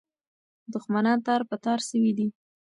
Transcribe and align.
دښمنان 0.73 1.19
تار 1.27 1.41
په 1.49 1.55
تار 1.65 1.79
سوي 1.89 2.11
دي. 2.17 2.27